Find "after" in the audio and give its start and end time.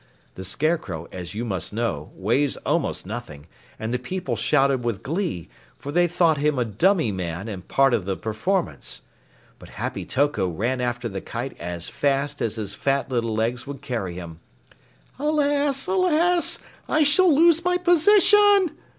10.81-11.07